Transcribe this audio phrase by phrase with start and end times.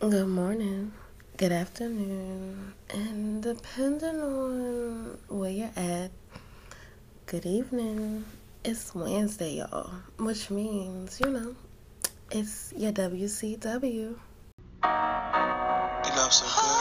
[0.00, 0.92] Good morning,
[1.36, 6.10] good afternoon, and depending on where you're at,
[7.26, 8.24] good evening.
[8.64, 11.54] It's Wednesday, y'all, which means, you know,
[12.30, 13.92] it's your WCW.
[13.92, 14.16] You
[16.14, 16.79] good.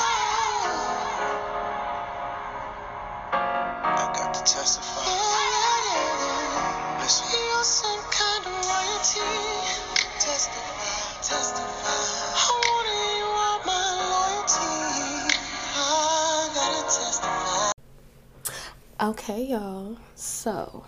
[19.02, 20.84] Okay, y'all, so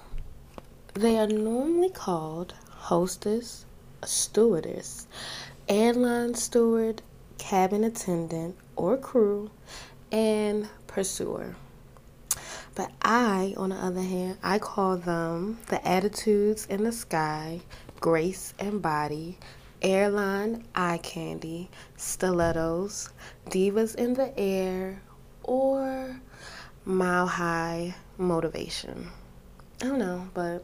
[0.96, 3.66] they are normally called hostess,
[4.04, 5.08] stewardess,
[5.70, 7.04] airline steward,
[7.38, 9.50] cabin attendant, or crew,
[10.12, 11.55] and purser.
[12.76, 17.62] But I, on the other hand, I call them the attitudes in the sky,
[18.02, 19.38] grace and body,
[19.82, 23.08] airline eye candy, stilettos,
[23.50, 25.02] divas in the air,
[25.44, 26.20] or
[26.84, 29.10] mile high motivation.
[29.82, 30.64] I don't know, but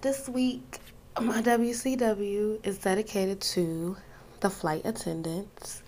[0.00, 0.80] this week
[1.20, 3.96] my WCW is dedicated to
[4.40, 5.82] the flight attendants.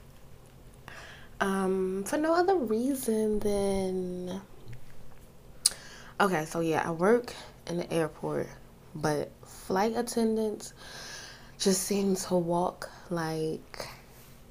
[1.41, 4.41] Um, for no other reason than
[6.20, 7.33] Okay, so yeah, I work
[7.69, 8.48] in the airport,
[8.92, 10.75] but flight attendants
[11.61, 13.89] just seem to walk like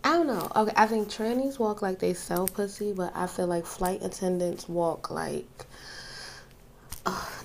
[0.03, 0.49] I don't know.
[0.55, 4.69] Okay, I think trannies walk like they sell pussy, but I feel like flight attendants
[4.69, 5.65] walk like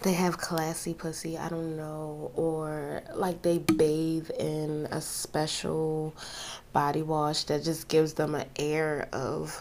[0.03, 1.39] they have classy pussy.
[1.39, 6.15] I don't know, or like they bathe in a special
[6.73, 9.61] body wash that just gives them an air of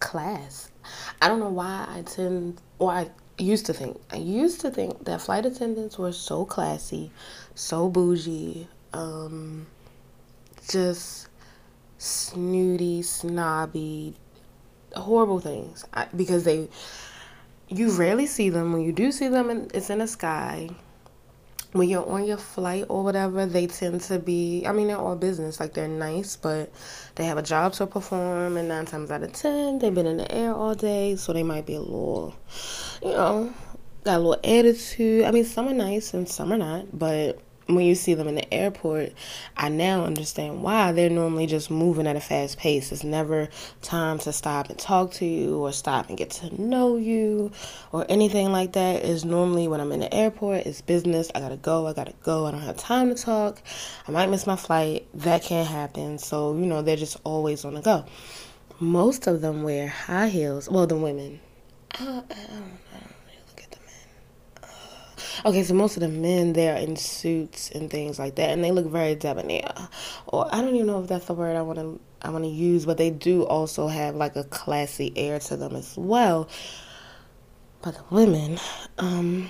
[0.00, 0.70] class.
[1.20, 5.04] I don't know why I tend, or I used to think, I used to think
[5.04, 7.10] that flight attendants were so classy,
[7.54, 9.66] so bougie, um,
[10.68, 11.28] just
[11.98, 14.14] snooty, snobby,
[14.94, 15.84] horrible things.
[15.92, 16.68] I, because they,
[17.68, 18.72] you rarely see them.
[18.72, 20.70] When you do see them, in, it's in the sky
[21.76, 25.16] when you're on your flight or whatever, they tend to be, I mean, they're all
[25.16, 25.60] business.
[25.60, 26.72] Like, they're nice, but
[27.14, 28.56] they have a job to perform.
[28.56, 31.16] And nine times out of ten, they've been in the air all day.
[31.16, 32.34] So they might be a little,
[33.02, 33.52] you know,
[34.04, 35.24] got a little attitude.
[35.24, 36.98] I mean, some are nice and some are not.
[36.98, 39.12] But when you see them in the airport,
[39.56, 42.92] I now understand why they're normally just moving at a fast pace.
[42.92, 43.48] It's never
[43.82, 47.50] time to stop and talk to you or stop and get to know you
[47.92, 49.04] or anything like that.
[49.04, 51.30] Is normally when I'm in the airport, it's business.
[51.34, 52.46] I gotta go, I gotta go.
[52.46, 53.60] I don't have time to talk.
[54.06, 55.08] I might miss my flight.
[55.14, 56.18] That can't happen.
[56.18, 58.04] So, you know, they're just always on the go.
[58.78, 60.68] Most of them wear high heels.
[60.68, 61.40] Well, the women.
[61.98, 62.85] Uh, don't
[65.46, 68.72] Okay, so most of the men they're in suits and things like that, and they
[68.72, 69.72] look very debonair.
[70.26, 72.50] Or I don't even know if that's the word I want to I want to
[72.50, 76.48] use, but they do also have like a classy air to them as well.
[77.80, 78.58] But the women,
[78.98, 79.48] um,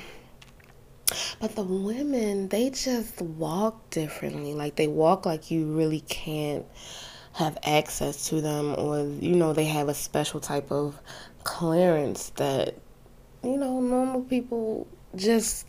[1.40, 4.52] but the women they just walk differently.
[4.52, 6.66] Like they walk like you really can't
[7.32, 11.00] have access to them, or you know they have a special type of
[11.44, 12.74] clearance that
[13.42, 15.66] you know normal people just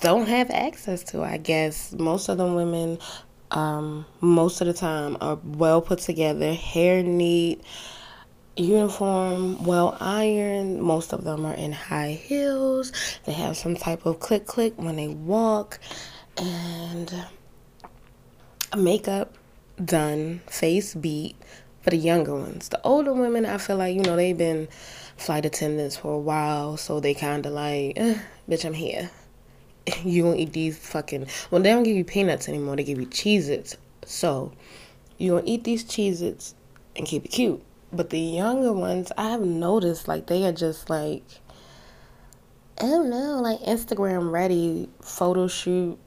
[0.00, 1.22] don't have access to.
[1.22, 2.98] I guess most of the women,
[3.50, 7.62] um, most of the time, are well put together, hair neat,
[8.56, 10.82] uniform, well ironed.
[10.82, 12.92] Most of them are in high heels.
[13.24, 15.78] They have some type of click click when they walk,
[16.36, 17.26] and
[18.76, 19.34] makeup
[19.82, 21.36] done, face beat
[21.82, 22.68] for the younger ones.
[22.68, 24.68] The older women, I feel like you know they've been
[25.16, 27.96] flight attendants for a while, so they kind of like,
[28.48, 29.10] bitch, I'm here
[30.04, 33.06] you gonna eat these fucking well they don't give you peanuts anymore they give you
[33.06, 33.76] Cheez-Its.
[34.04, 34.52] So
[35.18, 36.54] you gonna eat these Cheez-Its
[36.96, 37.62] and keep it cute.
[37.92, 41.24] But the younger ones I have noticed like they are just like
[42.78, 45.98] I don't know like Instagram ready photo shoot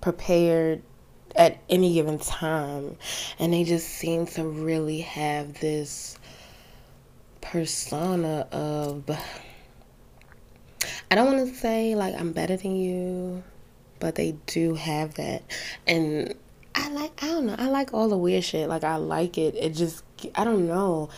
[0.00, 0.82] prepared
[1.34, 2.96] at any given time.
[3.38, 6.18] And they just seem to really have this
[7.40, 9.10] persona of
[11.10, 13.42] I don't want to say like I'm better than you,
[14.00, 15.42] but they do have that.
[15.86, 16.34] And
[16.74, 18.68] I like, I don't know, I like all the weird shit.
[18.68, 19.54] Like, I like it.
[19.54, 21.10] It just, I don't know.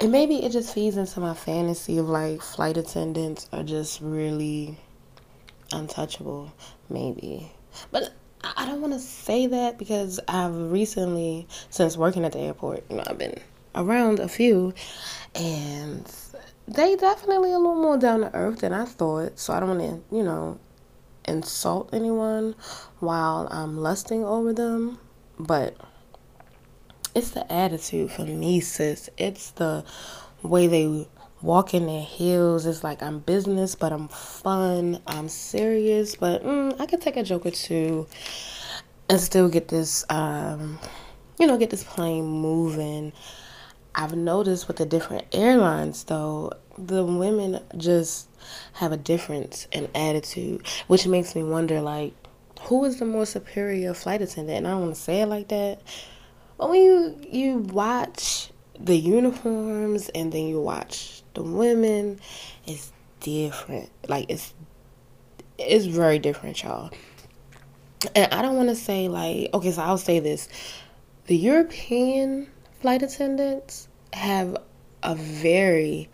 [0.00, 4.78] And maybe it just feeds into my fantasy of like flight attendants are just really
[5.72, 6.52] untouchable,
[6.88, 7.52] maybe.
[7.90, 8.12] But
[8.56, 12.96] I don't want to say that because I've recently, since working at the airport, you
[12.96, 13.38] know, I've been
[13.74, 14.74] around a few,
[15.34, 16.06] and
[16.68, 19.38] they definitely a little more down to earth than I thought.
[19.38, 19.80] So I don't want
[20.10, 20.58] to, you know,
[21.26, 22.54] insult anyone
[23.00, 24.98] while I'm lusting over them.
[25.38, 25.76] but
[27.14, 29.10] it's the attitude for me, sis.
[29.18, 29.84] It's the
[30.42, 31.06] way they
[31.42, 32.64] walk in their heels.
[32.64, 35.00] It's like I'm business, but I'm fun.
[35.06, 38.06] I'm serious, but mm, I could take a joke or two
[39.10, 40.78] and still get this, um,
[41.38, 43.12] you know, get this plane moving.
[43.94, 48.28] I've noticed with the different airlines, though, the women just
[48.74, 52.14] have a difference in attitude, which makes me wonder, like,
[52.62, 54.58] who is the more superior flight attendant?
[54.58, 55.80] And I don't want to say it like that,
[56.58, 62.20] but when you you watch the uniforms and then you watch the women,
[62.66, 63.90] it's different.
[64.08, 64.54] Like it's
[65.58, 66.90] it's very different, y'all.
[68.14, 70.48] And I don't want to say like okay, so I'll say this:
[71.26, 72.48] the European
[72.82, 74.56] flight attendants have
[75.04, 76.10] a very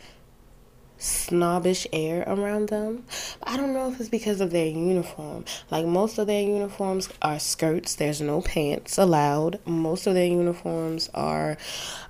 [0.98, 3.06] snobbish air around them.
[3.42, 5.46] I don't know if it's because of their uniform.
[5.70, 7.94] Like most of their uniforms are skirts.
[7.94, 9.60] There's no pants allowed.
[9.64, 11.56] Most of their uniforms are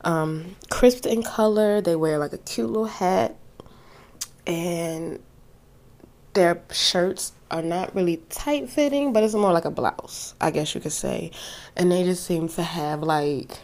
[0.05, 1.81] um, crisp in color.
[1.81, 3.37] They wear like a cute little hat,
[4.45, 5.21] and
[6.33, 10.75] their shirts are not really tight fitting, but it's more like a blouse, I guess
[10.75, 11.31] you could say.
[11.77, 13.57] And they just seem to have like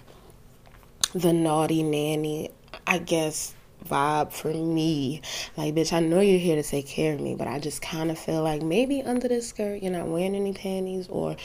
[1.15, 2.51] the naughty nanny,
[2.87, 3.55] I guess
[3.87, 5.23] vibe for me.
[5.57, 8.11] Like, bitch, I know you're here to take care of me, but I just kind
[8.11, 11.37] of feel like maybe under this skirt you're not wearing any panties, or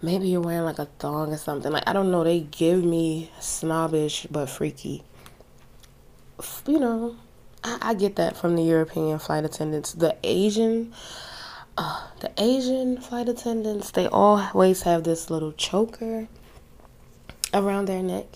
[0.00, 1.70] maybe you're wearing like a thong or something.
[1.70, 2.24] Like, I don't know.
[2.24, 5.02] They give me snobbish but freaky.
[6.66, 7.16] You know,
[7.62, 9.92] I, I get that from the European flight attendants.
[9.92, 10.92] The Asian.
[11.78, 16.28] Uh, the Asian flight attendants, they always have this little choker
[17.54, 18.26] around their neck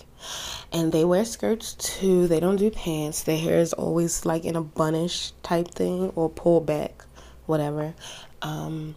[0.71, 2.27] and they wear skirts too.
[2.27, 3.23] They don't do pants.
[3.23, 7.05] Their hair is always like in a bunnish type thing or pulled back,
[7.45, 7.93] whatever.
[8.41, 8.95] Um,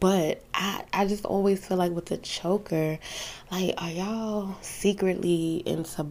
[0.00, 2.98] but I, I just always feel like with the choker,
[3.50, 6.06] like, are y'all secretly into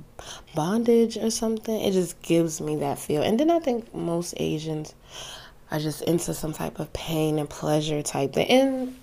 [0.56, 1.80] bondage or something?
[1.80, 3.22] It just gives me that feel.
[3.22, 4.94] And then I think most Asians
[5.72, 8.48] are just into some type of pain and pleasure type thing.
[8.50, 9.00] And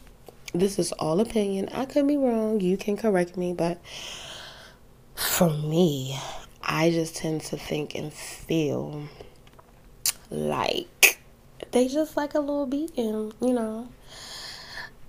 [0.52, 1.70] this is all opinion.
[1.72, 2.60] I could be wrong.
[2.60, 3.80] You can correct me, but
[5.14, 6.18] for me,
[6.62, 9.08] I just tend to think and feel
[10.30, 11.18] like
[11.70, 13.88] they just like a little beating, you know,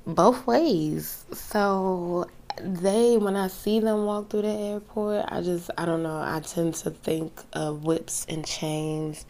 [0.06, 1.26] both ways.
[1.34, 2.30] So
[2.62, 6.42] they, when I see them walk through the airport, I just, I don't know, I
[6.42, 9.26] tend to think of whips and chains.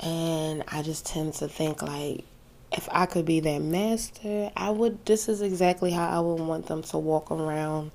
[0.00, 2.24] And I just tend to think like,
[2.72, 5.04] if I could be their master, I would.
[5.06, 7.92] This is exactly how I would want them to walk around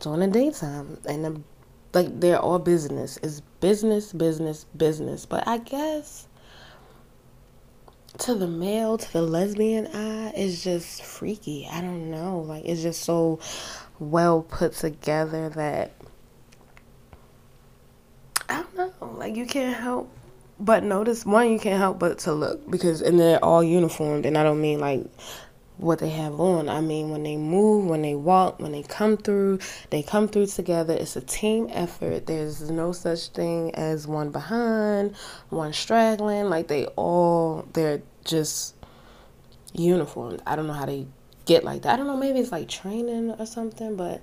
[0.00, 0.98] during the daytime.
[1.08, 1.44] And
[1.92, 3.18] like they're all business.
[3.22, 5.26] It's business, business, business.
[5.26, 6.26] But I guess
[8.18, 11.68] to the male, to the lesbian eye, it's just freaky.
[11.70, 12.40] I don't know.
[12.40, 13.38] Like it's just so
[13.98, 15.92] well put together that
[18.48, 19.14] I don't know.
[19.16, 20.10] Like you can't help
[20.60, 24.36] but notice one you can't help but to look because and they're all uniformed and
[24.36, 25.06] I don't mean like
[25.80, 26.68] what they have on.
[26.68, 29.58] I mean, when they move, when they walk, when they come through,
[29.90, 30.94] they come through together.
[30.94, 32.26] It's a team effort.
[32.26, 35.16] There's no such thing as one behind,
[35.48, 36.50] one straggling.
[36.50, 38.76] Like they all, they're just
[39.72, 40.42] uniformed.
[40.46, 41.06] I don't know how they
[41.46, 41.94] get like that.
[41.94, 42.16] I don't know.
[42.16, 44.22] Maybe it's like training or something, but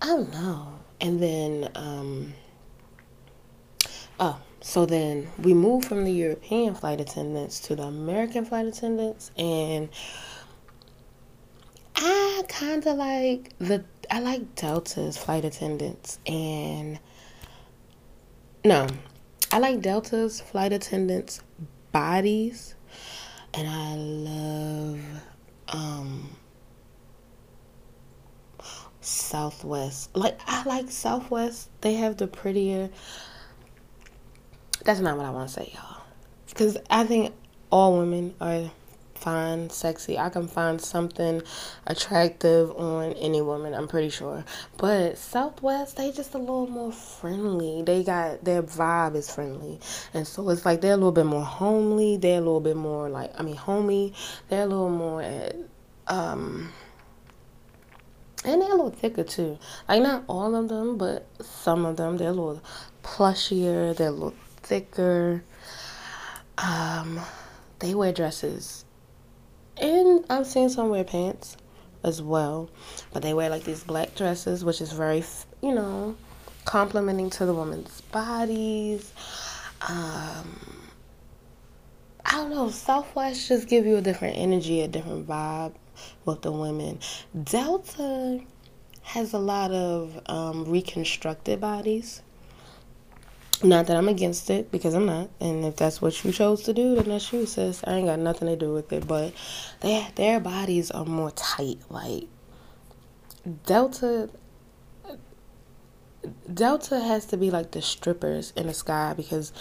[0.00, 0.78] I don't know.
[1.00, 2.34] And then, um,
[4.20, 9.32] oh, so then we move from the European flight attendants to the American flight attendants,
[9.36, 9.88] and
[12.42, 16.98] I kind of like the I like Delta's flight attendants and
[18.64, 18.88] no,
[19.52, 21.40] I like Delta's flight attendants
[21.92, 22.74] bodies
[23.54, 25.00] and I love
[25.68, 26.30] um
[29.00, 30.10] Southwest.
[30.16, 31.70] Like I like Southwest.
[31.82, 32.90] They have the prettier
[34.84, 36.02] That's not what I want to say, y'all.
[36.56, 37.32] Cuz I think
[37.70, 38.72] all women are
[39.22, 40.18] fine, sexy.
[40.18, 41.42] I can find something
[41.86, 44.44] attractive on any woman, I'm pretty sure.
[44.76, 47.82] But Southwest, they just a little more friendly.
[47.82, 49.80] They got their vibe is friendly.
[50.12, 52.16] And so it's like they're a little bit more homely.
[52.16, 54.12] They're a little bit more like I mean homey.
[54.48, 55.22] They're a little more
[56.08, 56.72] um
[58.44, 59.58] and they're a little thicker too.
[59.88, 62.16] Like not all of them, but some of them.
[62.16, 62.62] They're a little
[63.04, 63.96] plushier.
[63.96, 65.44] They're a little thicker.
[66.58, 67.20] Um,
[67.78, 68.84] they wear dresses
[69.82, 71.56] and I've seen some wear pants
[72.02, 72.70] as well,
[73.12, 75.24] but they wear like these black dresses, which is very,
[75.62, 76.16] you know,
[76.64, 79.12] complimenting to the women's bodies.
[79.88, 80.88] Um,
[82.24, 82.70] I don't know.
[82.70, 85.74] Southwest just give you a different energy, a different vibe
[86.24, 87.00] with the women.
[87.44, 88.40] Delta,
[89.02, 92.22] has a lot of um, reconstructed bodies.
[93.62, 96.74] Not that I'm against it because I'm not, and if that's what you chose to
[96.74, 97.82] do, then that's you, sis.
[97.86, 99.06] I ain't got nothing to do with it.
[99.06, 99.34] But
[99.80, 101.78] they, their bodies are more tight.
[101.88, 102.24] Like
[103.66, 104.30] Delta,
[106.52, 109.52] Delta has to be like the strippers in the sky because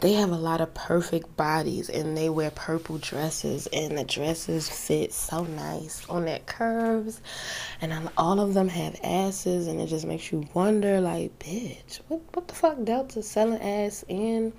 [0.00, 4.68] they have a lot of perfect bodies and they wear purple dresses and the dresses
[4.68, 7.20] fit so nice on their curves
[7.80, 12.20] and all of them have asses and it just makes you wonder like bitch what,
[12.34, 14.52] what the fuck delta selling ass and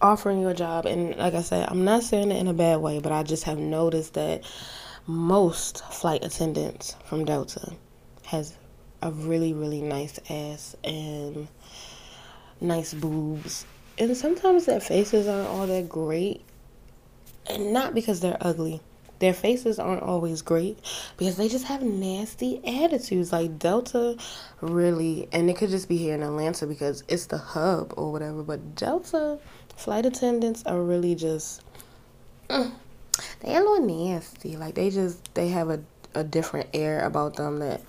[0.00, 0.86] offering you a job?
[0.86, 3.44] And like i said i'm not saying it in a bad way but i just
[3.44, 4.44] have noticed that
[5.06, 7.72] most flight attendants from delta
[8.26, 8.56] has
[9.02, 11.48] a really really nice ass and
[12.60, 13.66] nice boobs.
[13.98, 16.42] And sometimes their faces aren't all that great.
[17.50, 18.80] And not because they're ugly.
[19.18, 20.78] Their faces aren't always great
[21.16, 23.32] because they just have nasty attitudes.
[23.32, 24.16] Like Delta
[24.60, 28.42] really, and it could just be here in Atlanta because it's the hub or whatever,
[28.42, 29.38] but Delta
[29.74, 31.62] flight attendants are really just,
[32.48, 32.70] mm,
[33.40, 34.56] they a little nasty.
[34.56, 35.80] Like they just, they have a,
[36.14, 37.80] a different air about them that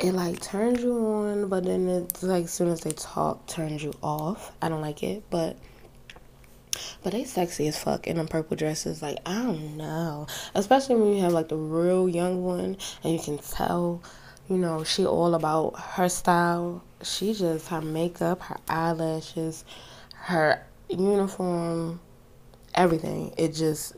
[0.00, 3.82] it like turns you on, but then it's like as soon as they talk, turns
[3.82, 4.52] you off.
[4.62, 5.56] I don't like it, but
[7.02, 9.02] but they sexy as fuck in them purple dresses.
[9.02, 13.18] Like I don't know, especially when you have like the real young one, and you
[13.18, 14.02] can tell,
[14.48, 16.82] you know, she all about her style.
[17.02, 19.64] She just her makeup, her eyelashes,
[20.14, 22.00] her uniform,
[22.74, 23.34] everything.
[23.36, 23.94] It just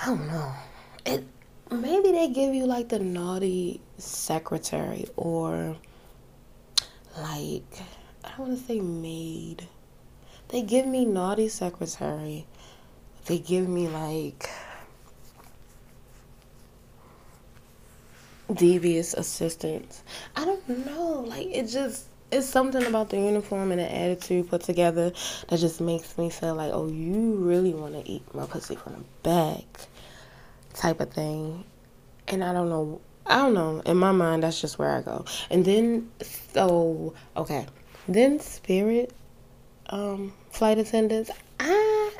[0.00, 0.52] I don't know.
[1.04, 1.26] It
[1.70, 5.76] maybe they give you like the naughty secretary or
[7.16, 7.64] like
[8.24, 9.66] I don't want to say maid.
[10.48, 12.46] They give me naughty secretary.
[13.26, 14.48] They give me like
[18.52, 20.02] devious assistants.
[20.36, 21.24] I don't know.
[21.26, 25.12] Like it just it's something about the uniform and the attitude put together
[25.48, 28.92] that just makes me feel like, oh, you really want to eat my pussy from
[28.94, 29.64] the back,
[30.74, 31.64] type of thing.
[32.26, 33.82] And I don't know I don't know.
[33.84, 35.26] In my mind, that's just where I go.
[35.50, 37.66] And then, so okay,
[38.08, 39.12] then Spirit,
[39.90, 41.30] um, flight attendants.
[41.60, 42.12] I,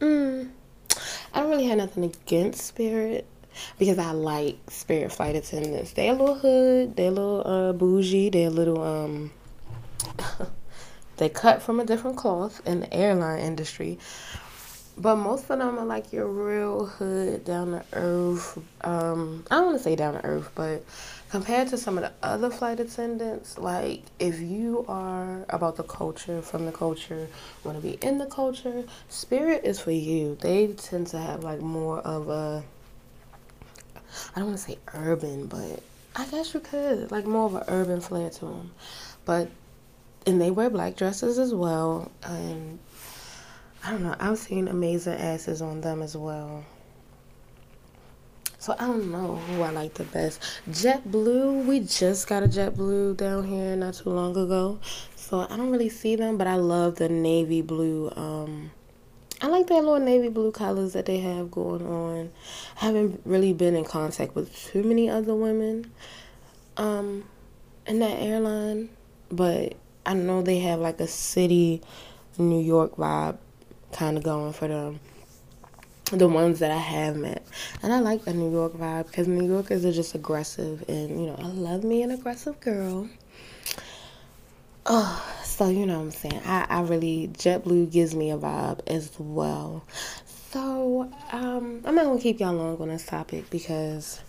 [0.00, 0.48] mm,
[1.34, 3.26] I don't really have nothing against Spirit
[3.78, 5.92] because I like Spirit flight attendants.
[5.92, 6.96] They're a little hood.
[6.96, 8.30] They're a little uh, bougie.
[8.30, 9.32] They're a little um.
[11.18, 13.98] they cut from a different cloth in the airline industry,
[14.96, 18.58] but most of them are like your real hood, down to earth.
[18.82, 20.84] Um, I don't want to say down to earth, but
[21.30, 26.40] compared to some of the other flight attendants, like if you are about the culture,
[26.42, 27.26] from the culture,
[27.64, 30.36] want to be in the culture, Spirit is for you.
[30.40, 32.62] They tend to have like more of a,
[34.34, 35.82] I don't want to say urban, but
[36.14, 38.70] I guess you could, like more of an urban flair to them.
[39.24, 39.50] But,
[40.26, 42.12] and they wear black dresses as well.
[42.22, 42.78] And
[43.86, 44.16] I don't know.
[44.18, 46.64] I've seen amazing asses on them as well.
[48.58, 50.40] So I don't know who I like the best.
[50.70, 54.78] JetBlue, we just got a JetBlue down here not too long ago.
[55.16, 58.10] So I don't really see them, but I love the navy blue.
[58.16, 58.70] Um,
[59.42, 62.32] I like that little navy blue colors that they have going on.
[62.80, 65.92] I haven't really been in contact with too many other women
[66.78, 67.24] um,
[67.86, 68.88] in that airline,
[69.30, 69.74] but
[70.06, 71.82] I know they have like a city
[72.38, 73.36] New York vibe
[73.94, 75.00] kind of going for them
[76.12, 77.44] the ones that I have met.
[77.82, 81.26] And I like the New York vibe because New Yorkers are just aggressive and you
[81.26, 83.08] know, I love me an aggressive girl.
[84.86, 86.42] Oh, so you know what I'm saying.
[86.44, 89.84] I, I really JetBlue gives me a vibe as well.
[90.50, 94.20] So, um, I'm not gonna keep y'all long on this topic because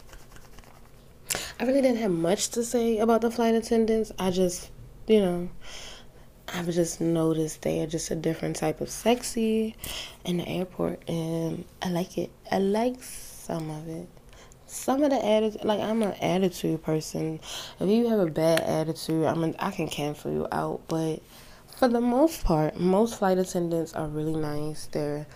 [1.60, 4.12] I really didn't have much to say about the flight attendants.
[4.18, 4.70] I just,
[5.08, 5.50] you know,
[6.56, 9.76] I've just noticed they are just a different type of sexy
[10.24, 12.32] in the airport, and I like it.
[12.50, 14.08] I like some of it.
[14.66, 17.42] Some of the attitude, like I'm an attitude person.
[17.82, 20.80] If you have a bad attitude, I'm an, I can cancel you out.
[20.88, 21.22] But
[21.76, 24.86] for the most part, most flight attendants are really nice.
[24.86, 25.28] They're,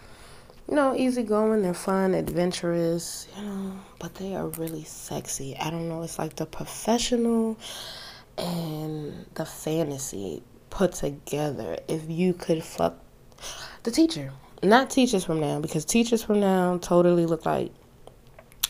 [0.69, 1.63] you know, easygoing.
[1.63, 3.27] They're fun, adventurous.
[3.37, 5.57] You know, but they are really sexy.
[5.57, 6.01] I don't know.
[6.01, 7.57] It's like the professional
[8.37, 12.95] and the fantasy put together if you could fuck
[13.83, 14.31] the teacher.
[14.61, 17.71] Not teachers from now, because teachers from now totally look like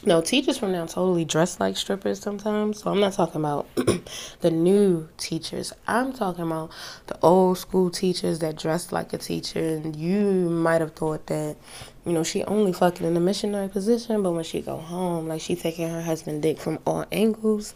[0.06, 2.82] no, teachers from now totally dress like strippers sometimes.
[2.82, 3.68] So I'm not talking about
[4.39, 5.74] the new teachers.
[5.88, 6.72] I'm talking about
[7.08, 9.60] the old school teachers that dress like a teacher.
[9.60, 11.58] And you might have thought that,
[12.06, 15.41] you know, she only fucking in the missionary position, but when she go home, like
[15.41, 17.74] she taking her husband dick from all angles.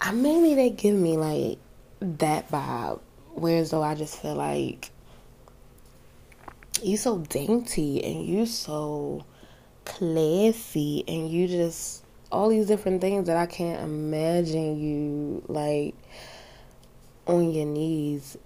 [0.00, 1.58] I maybe they give me like
[2.00, 3.00] that vibe.
[3.40, 4.90] Whereas though I just feel like
[6.82, 9.24] you so dainty and you so
[9.86, 15.94] classy and you just all these different things that I can't imagine you like
[17.26, 18.36] on your knees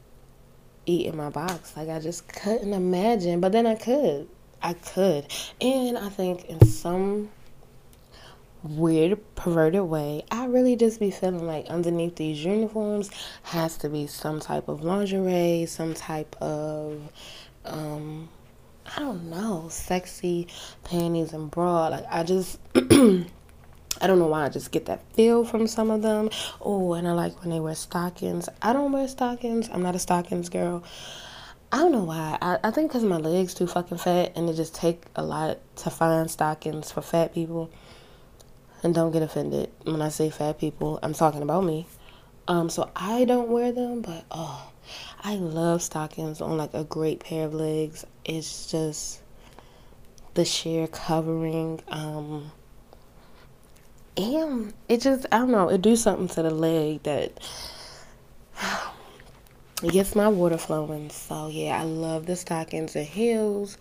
[0.86, 1.76] eating my box.
[1.76, 4.28] Like I just couldn't imagine, but then I could.
[4.62, 5.26] I could.
[5.60, 7.30] And I think in some
[8.64, 13.10] weird perverted way, I really just be feeling like underneath these uniforms
[13.44, 17.00] has to be some type of lingerie, some type of
[17.64, 18.28] um
[18.96, 20.48] I don't know, sexy
[20.84, 21.88] panties and bra.
[21.88, 26.02] Like I just I don't know why I just get that feel from some of
[26.02, 26.30] them.
[26.60, 28.48] Oh, and I like when they wear stockings.
[28.60, 29.68] I don't wear stockings.
[29.70, 30.82] I'm not a stockings girl.
[31.70, 32.38] I don't know why.
[32.40, 35.58] I, I think because my legs too fucking fat and it just take a lot
[35.76, 37.70] to find stockings for fat people.
[38.84, 40.98] And don't get offended when I say fat people.
[41.02, 41.86] I'm talking about me.
[42.46, 44.70] Um, so I don't wear them, but oh,
[45.22, 48.04] I love stockings on like a great pair of legs.
[48.26, 49.22] It's just
[50.34, 51.80] the sheer covering.
[51.88, 52.52] Um,
[54.18, 57.32] and it just I don't know, it do something to the leg that
[59.82, 61.08] it gets my water flowing.
[61.08, 63.78] So yeah, I love the stockings and heels.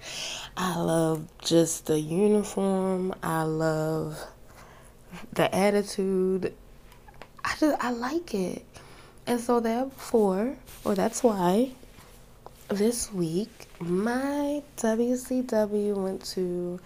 [0.56, 3.14] I love just the uniform.
[3.22, 4.18] I love
[5.34, 6.54] the attitude.
[7.44, 8.66] I just I like it.
[9.26, 11.72] And so therefore, or that's why
[12.70, 16.80] this week my WCW went to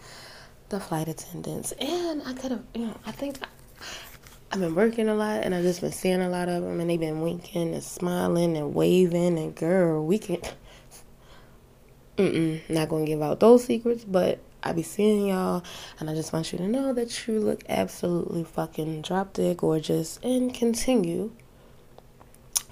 [0.69, 3.39] the flight attendants and I could have, you know, I think
[4.51, 6.89] I've been working a lot and I've just been seeing a lot of them and
[6.89, 10.41] they've been winking and smiling and waving and girl, we can
[12.17, 15.63] Mm-mm, not gonna give out those secrets, but I be seeing y'all,
[15.99, 20.19] and I just want you to know that you look absolutely fucking drop dead gorgeous
[20.21, 21.31] and continue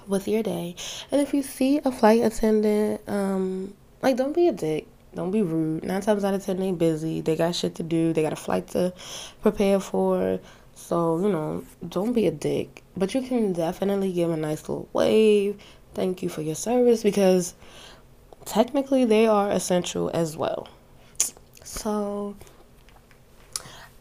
[0.06, 0.76] with your day.
[1.10, 4.86] And if you see a flight attendant, um, like don't be a dick.
[5.14, 5.82] Don't be rude.
[5.84, 7.22] Nine times out of ten they busy.
[7.22, 8.12] They got shit to do.
[8.12, 8.92] They got a flight to
[9.40, 10.38] prepare for.
[10.74, 12.82] So, you know, don't be a dick.
[12.96, 15.58] But you can definitely give a nice little wave.
[15.94, 17.54] Thank you for your service because
[18.44, 20.68] technically they are essential as well.
[21.76, 22.34] So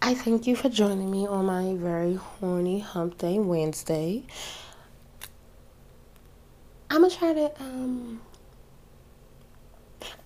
[0.02, 4.24] I thank you for joining me on my very horny hump day Wednesday.
[6.90, 8.22] I'm gonna try to um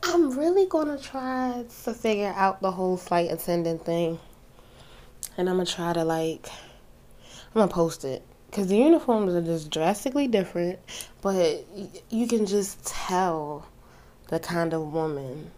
[0.04, 4.20] I'm really gonna try to figure out the whole flight attendant thing.
[5.36, 6.50] And I'm gonna try to like
[7.48, 10.78] I'm gonna post it because the uniforms are just drastically different,
[11.24, 11.66] but
[12.12, 13.66] you can just tell
[14.28, 15.50] the kind of woman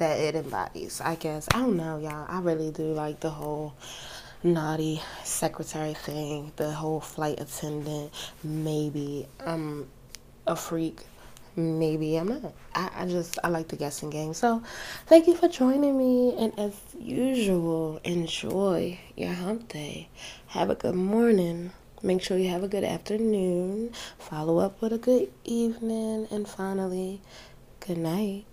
[0.00, 1.00] that it embodies.
[1.00, 2.26] I guess I don't know, y'all.
[2.28, 3.74] I really do like the whole
[4.42, 8.12] naughty secretary thing, the whole flight attendant.
[8.42, 9.88] Maybe I'm
[10.46, 11.00] a freak.
[11.54, 12.54] Maybe I'm not.
[12.74, 14.32] I, I just I like the guessing game.
[14.32, 14.62] So
[15.06, 20.08] thank you for joining me and as usual, enjoy your hump day.
[20.48, 21.72] Have a good morning.
[22.02, 23.92] Make sure you have a good afternoon.
[24.18, 27.20] Follow up with a good evening and finally
[27.80, 28.46] good night.